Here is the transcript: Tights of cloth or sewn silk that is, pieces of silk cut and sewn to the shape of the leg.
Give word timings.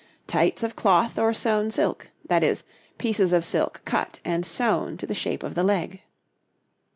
Tights 0.25 0.63
of 0.63 0.75
cloth 0.75 1.19
or 1.19 1.31
sewn 1.31 1.69
silk 1.69 2.09
that 2.25 2.43
is, 2.43 2.63
pieces 2.97 3.33
of 3.33 3.45
silk 3.45 3.83
cut 3.85 4.19
and 4.25 4.47
sewn 4.47 4.97
to 4.97 5.05
the 5.05 5.13
shape 5.13 5.43
of 5.43 5.53
the 5.53 5.61
leg. 5.61 6.01